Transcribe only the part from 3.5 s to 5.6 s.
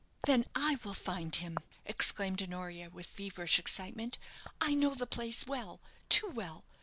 excitement. "I know the place